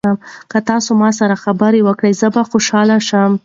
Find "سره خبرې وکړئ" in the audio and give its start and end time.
1.19-2.13